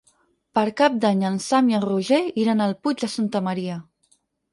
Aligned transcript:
Per 0.59 0.63
Cap 0.79 0.95
d'Any 1.03 1.19
en 1.29 1.35
Sam 1.47 1.69
i 1.73 1.77
en 1.79 1.83
Roger 1.83 2.21
iran 2.45 2.65
al 2.67 2.73
Puig 2.87 3.05
de 3.05 3.11
Santa 3.17 3.43
Maria. 3.49 3.77